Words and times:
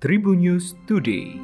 Tribun 0.00 0.40
News 0.40 0.80
Today. 0.88 1.36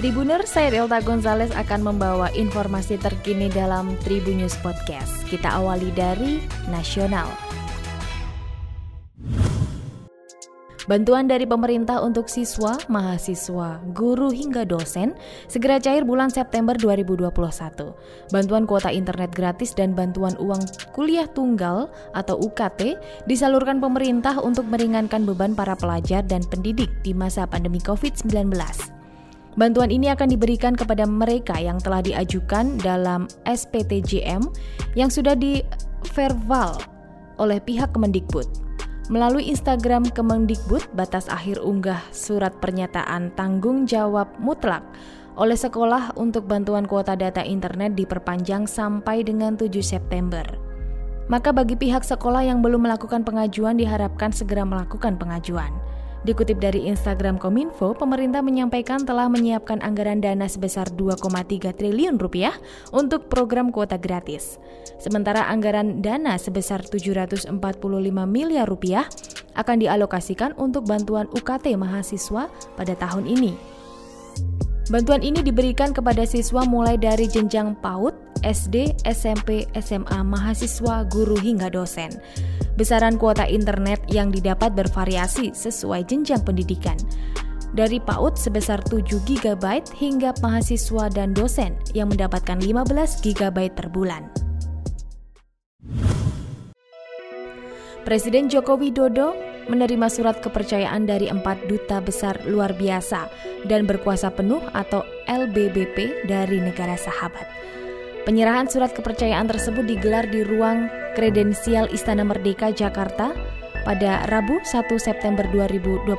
Tribuner, 0.00 0.48
saya 0.48 0.72
Delta 0.72 1.04
Gonzales 1.04 1.52
akan 1.52 1.92
membawa 1.92 2.32
informasi 2.32 2.96
terkini 2.96 3.52
dalam 3.52 4.00
Tribun 4.00 4.40
News 4.40 4.56
Podcast. 4.64 5.28
Kita 5.28 5.60
awali 5.60 5.92
dari 5.92 6.40
nasional. 6.72 7.47
Bantuan 10.88 11.28
dari 11.28 11.44
pemerintah 11.44 12.00
untuk 12.00 12.32
siswa, 12.32 12.80
mahasiswa, 12.88 13.76
guru 13.92 14.32
hingga 14.32 14.64
dosen 14.64 15.12
segera 15.44 15.76
cair 15.76 16.00
bulan 16.00 16.32
September 16.32 16.72
2021. 16.72 17.28
Bantuan 18.32 18.64
kuota 18.64 18.88
internet 18.88 19.28
gratis 19.36 19.76
dan 19.76 19.92
bantuan 19.92 20.32
uang 20.40 20.64
kuliah 20.96 21.28
tunggal 21.28 21.92
atau 22.16 22.40
UKT 22.40 22.96
disalurkan 23.28 23.84
pemerintah 23.84 24.40
untuk 24.40 24.64
meringankan 24.64 25.28
beban 25.28 25.52
para 25.52 25.76
pelajar 25.76 26.24
dan 26.24 26.40
pendidik 26.48 26.88
di 27.04 27.12
masa 27.12 27.44
pandemi 27.44 27.84
COVID-19. 27.84 28.48
Bantuan 29.60 29.92
ini 29.92 30.08
akan 30.08 30.32
diberikan 30.32 30.72
kepada 30.72 31.04
mereka 31.04 31.60
yang 31.60 31.76
telah 31.84 32.00
diajukan 32.00 32.80
dalam 32.80 33.28
SPTJM 33.44 34.40
yang 34.96 35.12
sudah 35.12 35.36
di 35.36 35.60
verbal 36.16 36.80
oleh 37.36 37.60
pihak 37.60 37.92
Kemendikbud. 37.92 38.67
Melalui 39.08 39.48
Instagram 39.48 40.12
Kemendikbud, 40.12 40.92
batas 40.92 41.32
akhir 41.32 41.64
unggah 41.64 42.04
surat 42.12 42.52
pernyataan 42.60 43.32
tanggung 43.32 43.88
jawab 43.88 44.28
mutlak 44.36 44.84
oleh 45.40 45.56
sekolah 45.56 46.12
untuk 46.20 46.44
bantuan 46.44 46.84
kuota 46.84 47.16
data 47.16 47.40
internet 47.40 47.96
diperpanjang 47.96 48.68
sampai 48.68 49.24
dengan 49.24 49.56
7 49.56 49.72
September. 49.80 50.44
Maka 51.32 51.56
bagi 51.56 51.80
pihak 51.80 52.04
sekolah 52.04 52.44
yang 52.44 52.60
belum 52.60 52.84
melakukan 52.84 53.24
pengajuan 53.24 53.80
diharapkan 53.80 54.28
segera 54.28 54.68
melakukan 54.68 55.16
pengajuan. 55.16 55.72
Dikutip 56.26 56.58
dari 56.58 56.90
Instagram 56.90 57.38
Kominfo, 57.38 57.94
pemerintah 57.94 58.42
menyampaikan 58.42 59.06
telah 59.06 59.30
menyiapkan 59.30 59.78
anggaran 59.86 60.18
dana 60.18 60.50
sebesar 60.50 60.90
2,3 60.90 61.70
triliun 61.70 62.18
rupiah 62.18 62.58
untuk 62.90 63.30
program 63.30 63.70
kuota 63.70 63.94
gratis. 63.94 64.58
Sementara 64.98 65.46
anggaran 65.46 66.02
dana 66.02 66.34
sebesar 66.34 66.82
745 66.82 67.54
miliar 68.26 68.66
rupiah 68.66 69.06
akan 69.54 69.76
dialokasikan 69.78 70.58
untuk 70.58 70.90
bantuan 70.90 71.30
UKT 71.30 71.78
mahasiswa 71.78 72.50
pada 72.74 72.94
tahun 72.98 73.30
ini. 73.30 73.54
Bantuan 74.88 75.20
ini 75.20 75.44
diberikan 75.44 75.92
kepada 75.92 76.24
siswa 76.24 76.64
mulai 76.64 76.96
dari 76.96 77.28
jenjang 77.28 77.76
PAUD, 77.84 78.40
SD, 78.40 78.96
SMP, 79.04 79.68
SMA, 79.76 80.24
mahasiswa, 80.24 81.04
guru 81.12 81.36
hingga 81.36 81.68
dosen. 81.68 82.08
Besaran 82.78 83.18
kuota 83.18 83.42
internet 83.42 84.06
yang 84.06 84.30
didapat 84.30 84.70
bervariasi 84.70 85.50
sesuai 85.50 86.06
jenjang 86.06 86.46
pendidikan. 86.46 86.94
Dari 87.74 87.98
PAUD 87.98 88.38
sebesar 88.38 88.78
7 88.86 89.18
GB 89.18 89.64
hingga 89.98 90.30
mahasiswa 90.38 91.10
dan 91.10 91.34
dosen 91.34 91.74
yang 91.90 92.06
mendapatkan 92.06 92.54
15 92.62 93.18
GB 93.18 93.74
per 93.74 93.90
bulan. 93.90 94.30
Presiden 98.06 98.46
Joko 98.46 98.78
Widodo 98.78 99.34
menerima 99.66 100.06
surat 100.06 100.38
kepercayaan 100.38 101.02
dari 101.02 101.26
empat 101.26 101.66
duta 101.66 101.98
besar 101.98 102.38
luar 102.46 102.78
biasa 102.78 103.26
dan 103.66 103.90
berkuasa 103.90 104.30
penuh 104.30 104.62
atau 104.70 105.02
LBBP 105.26 106.30
dari 106.30 106.62
negara 106.62 106.94
sahabat. 106.94 107.44
Penyerahan 108.28 108.68
surat 108.68 108.92
kepercayaan 108.92 109.48
tersebut 109.48 109.88
digelar 109.88 110.28
di 110.28 110.44
ruang 110.44 110.92
kredensial 111.16 111.88
Istana 111.88 112.28
Merdeka 112.28 112.68
Jakarta 112.68 113.32
pada 113.88 114.28
Rabu 114.28 114.60
1 114.68 114.84
September 115.00 115.48
2021. 115.48 116.12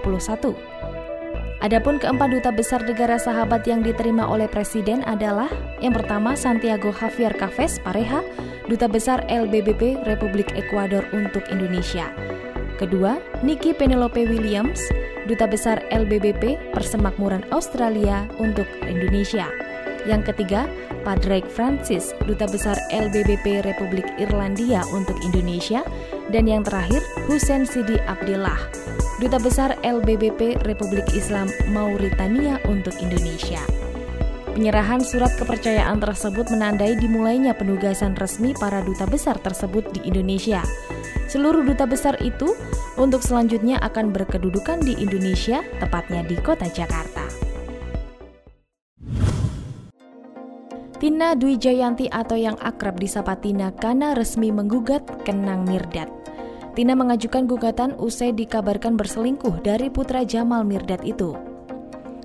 Adapun 1.62 2.02
keempat 2.02 2.34
duta 2.34 2.50
besar 2.50 2.82
negara 2.82 3.22
sahabat 3.22 3.62
yang 3.70 3.86
diterima 3.86 4.26
oleh 4.26 4.50
Presiden 4.50 5.06
adalah 5.06 5.54
yang 5.86 5.94
pertama 5.94 6.34
Santiago 6.34 6.90
Javier 6.90 7.38
Caves 7.38 7.78
Pareja, 7.78 8.26
Duta 8.66 8.90
Besar 8.90 9.22
LBBP 9.30 10.02
Republik 10.10 10.50
Ekuador 10.58 11.06
untuk 11.14 11.46
Indonesia. 11.54 12.10
Kedua, 12.82 13.22
Nikki 13.46 13.78
Penelope 13.78 14.26
Williams, 14.26 14.82
Duta 15.30 15.46
Besar 15.46 15.86
LBBP 15.94 16.74
Persemakmuran 16.74 17.46
Australia 17.54 18.26
untuk 18.42 18.66
Indonesia. 18.90 19.59
Yang 20.10 20.34
ketiga, 20.34 20.66
Padraig 21.06 21.46
Francis, 21.46 22.18
Duta 22.26 22.50
Besar 22.50 22.82
LBBP 22.90 23.62
Republik 23.62 24.10
Irlandia 24.18 24.82
untuk 24.90 25.14
Indonesia, 25.22 25.86
dan 26.34 26.50
yang 26.50 26.66
terakhir 26.66 27.06
Hussein 27.30 27.70
Sidi 27.70 28.02
Abdillah, 28.10 28.58
Duta 29.22 29.38
Besar 29.38 29.78
LBBP 29.86 30.66
Republik 30.66 31.06
Islam 31.14 31.46
Mauritania 31.70 32.58
untuk 32.66 32.98
Indonesia. 32.98 33.62
Penyerahan 34.58 35.06
surat 35.06 35.30
kepercayaan 35.38 36.02
tersebut 36.02 36.50
menandai 36.50 36.98
dimulainya 36.98 37.54
penugasan 37.54 38.18
resmi 38.18 38.58
para 38.58 38.82
duta 38.82 39.06
besar 39.06 39.38
tersebut 39.38 39.86
di 39.94 40.10
Indonesia. 40.10 40.66
Seluruh 41.30 41.62
duta 41.62 41.86
besar 41.86 42.18
itu 42.26 42.58
untuk 42.98 43.22
selanjutnya 43.22 43.78
akan 43.86 44.10
berkedudukan 44.10 44.82
di 44.82 44.98
Indonesia, 44.98 45.62
tepatnya 45.78 46.26
di 46.26 46.36
kota 46.42 46.66
Jakarta. 46.66 47.49
Tina 51.00 51.32
Dwi 51.32 51.56
Jayanti 51.56 52.12
atau 52.12 52.36
yang 52.36 52.60
akrab 52.60 53.00
disapa 53.00 53.40
Tina 53.40 53.72
karena 53.72 54.12
resmi 54.12 54.52
menggugat 54.52 55.00
Kenang 55.24 55.64
Mirdad. 55.64 56.12
Tina 56.76 56.92
mengajukan 56.92 57.48
gugatan 57.48 57.96
usai 57.96 58.36
dikabarkan 58.36 59.00
berselingkuh 59.00 59.64
dari 59.64 59.88
putra 59.88 60.28
Jamal 60.28 60.68
Mirdad 60.68 61.00
itu. 61.08 61.40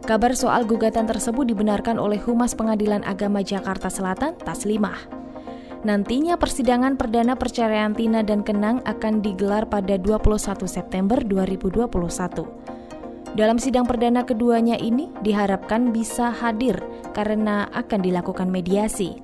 Kabar 0.02 0.34
soal 0.34 0.66
gugatan 0.66 1.06
tersebut 1.06 1.46
dibenarkan 1.54 2.02
oleh 2.02 2.18
Humas 2.18 2.58
Pengadilan 2.58 3.06
Agama 3.06 3.46
Jakarta 3.46 3.86
Selatan, 3.86 4.34
Taslimah. 4.42 5.06
Nantinya 5.86 6.34
persidangan 6.34 6.98
perdana 6.98 7.38
perceraian 7.38 7.94
Tina 7.94 8.26
dan 8.26 8.42
Kenang 8.42 8.82
akan 8.82 9.22
digelar 9.22 9.70
pada 9.70 9.94
21 10.02 10.66
September 10.66 11.22
2021. 11.22 12.74
Dalam 13.34 13.58
sidang 13.58 13.82
perdana 13.82 14.22
keduanya 14.22 14.78
ini 14.78 15.10
diharapkan 15.26 15.90
bisa 15.90 16.30
hadir 16.30 16.78
karena 17.18 17.66
akan 17.74 17.98
dilakukan 17.98 18.46
mediasi. 18.46 19.18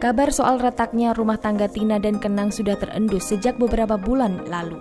Kabar 0.00 0.32
soal 0.32 0.56
retaknya 0.56 1.12
rumah 1.12 1.36
tangga 1.36 1.68
Tina 1.68 2.00
dan 2.00 2.16
Kenang 2.16 2.48
sudah 2.48 2.80
terendus 2.80 3.28
sejak 3.28 3.60
beberapa 3.60 4.00
bulan 4.00 4.48
lalu. 4.48 4.80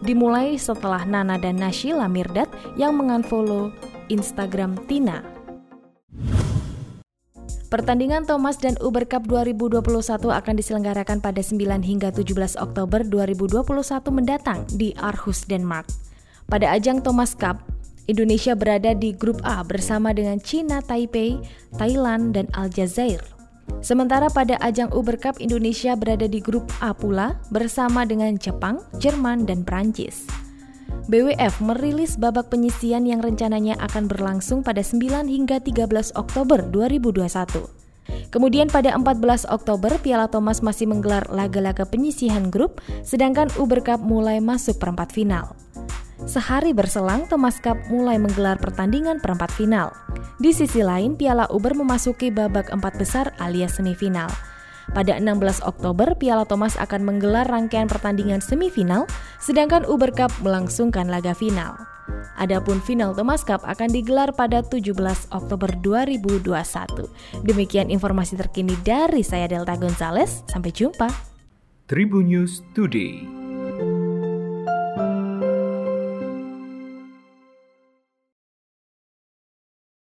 Dimulai 0.00 0.56
setelah 0.56 1.04
Nana 1.04 1.36
dan 1.36 1.60
Nashila 1.60 2.08
Mirdad 2.08 2.48
yang 2.80 2.96
mengunfollow 2.96 3.68
Instagram 4.08 4.80
Tina. 4.88 5.20
Pertandingan 7.68 8.24
Thomas 8.24 8.56
dan 8.56 8.80
Uber 8.80 9.04
Cup 9.04 9.28
2021 9.28 9.80
akan 10.32 10.54
diselenggarakan 10.56 11.18
pada 11.20 11.42
9 11.44 11.84
hingga 11.84 12.08
17 12.16 12.56
Oktober 12.60 13.04
2021 13.04 13.60
mendatang 14.08 14.64
di 14.72 14.96
Aarhus, 14.96 15.44
Denmark. 15.44 15.88
Pada 16.46 16.76
ajang 16.76 17.00
Thomas 17.00 17.32
Cup, 17.32 17.73
Indonesia 18.04 18.52
berada 18.52 18.92
di 18.92 19.16
grup 19.16 19.40
A 19.48 19.64
bersama 19.64 20.12
dengan 20.12 20.36
China 20.36 20.84
Taipei, 20.84 21.40
Thailand, 21.80 22.36
dan 22.36 22.52
Aljazair. 22.52 23.24
Sementara 23.80 24.28
pada 24.28 24.60
ajang 24.60 24.92
Uber 24.92 25.16
Cup 25.16 25.40
Indonesia 25.40 25.96
berada 25.96 26.28
di 26.28 26.36
grup 26.40 26.68
A 26.84 26.92
pula 26.92 27.40
bersama 27.48 28.04
dengan 28.04 28.36
Jepang, 28.36 28.84
Jerman, 29.00 29.48
dan 29.48 29.64
Prancis. 29.64 30.28
BWF 31.08 31.60
merilis 31.60 32.16
babak 32.16 32.48
penyisian 32.48 33.04
yang 33.04 33.20
rencananya 33.20 33.76
akan 33.80 34.08
berlangsung 34.08 34.64
pada 34.64 34.80
9 34.80 35.28
hingga 35.28 35.60
13 35.60 36.16
Oktober 36.16 36.64
2021. 36.72 37.84
Kemudian 38.32 38.68
pada 38.68 38.92
14 38.92 39.48
Oktober 39.48 39.96
Piala 40.00 40.28
Thomas 40.28 40.60
masih 40.60 40.88
menggelar 40.88 41.28
laga-laga 41.32 41.88
penyisihan 41.88 42.52
grup, 42.52 42.84
sedangkan 43.04 43.48
Uber 43.56 43.80
Cup 43.80 44.00
mulai 44.04 44.44
masuk 44.44 44.76
perempat 44.76 45.12
final. 45.12 45.63
Sehari 46.24 46.72
berselang, 46.72 47.28
Thomas 47.28 47.60
Cup 47.60 47.76
mulai 47.92 48.16
menggelar 48.16 48.56
pertandingan 48.56 49.20
perempat 49.20 49.52
final. 49.52 49.92
Di 50.40 50.56
sisi 50.56 50.80
lain, 50.80 51.20
Piala 51.20 51.44
Uber 51.52 51.76
memasuki 51.76 52.32
babak 52.32 52.72
empat 52.72 52.96
besar 52.96 53.36
alias 53.36 53.76
semifinal. 53.76 54.32
Pada 54.92 55.16
16 55.16 55.64
Oktober, 55.64 56.16
Piala 56.16 56.44
Thomas 56.48 56.76
akan 56.76 57.04
menggelar 57.04 57.48
rangkaian 57.48 57.88
pertandingan 57.88 58.40
semifinal, 58.40 59.08
sedangkan 59.40 59.84
Uber 59.84 60.12
Cup 60.12 60.32
melangsungkan 60.40 61.08
laga 61.12 61.36
final. 61.36 61.76
Adapun 62.40 62.80
final 62.82 63.12
Thomas 63.12 63.44
Cup 63.44 63.62
akan 63.64 63.92
digelar 63.92 64.32
pada 64.32 64.60
17 64.60 64.96
Oktober 65.32 65.70
2021. 65.80 66.44
Demikian 67.46 67.88
informasi 67.88 68.34
terkini 68.36 68.74
dari 68.82 69.22
saya 69.22 69.48
Delta 69.48 69.76
Gonzales. 69.78 70.42
Sampai 70.50 70.74
jumpa. 70.74 71.08
Tribun 71.86 72.32
News 72.32 72.64
Today. 72.72 73.43